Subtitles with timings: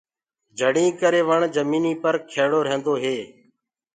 [0.57, 3.17] پهآڙينٚ ڪري وڻ جميٚنيٚ پر کيڙو رهيندو هي۔